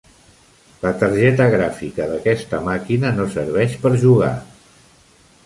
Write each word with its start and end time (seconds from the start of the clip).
La 0.85 0.93
targeta 1.03 1.47
gràfica 1.55 2.07
d'aquesta 2.13 2.63
màquina 2.69 3.13
no 3.21 3.29
serveix 3.37 3.79
per 3.87 3.95
jugar. 4.07 4.33